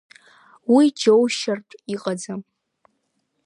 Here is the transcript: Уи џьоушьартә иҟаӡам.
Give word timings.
Уи 0.73 0.85
џьоушьартә 0.99 1.75
иҟаӡам. 1.93 2.41